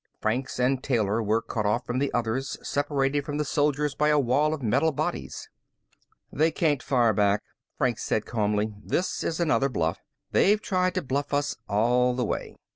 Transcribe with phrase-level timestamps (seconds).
[0.19, 4.17] Franks and Taylor were cut off from the others, separated from the soldiers by a
[4.19, 5.47] wall of metal bodies.
[6.33, 7.43] "They can't fire back,"
[7.77, 8.73] Franks said calmly.
[8.83, 9.99] "This is another bluff.
[10.31, 12.55] They've tried to bluff us all the way."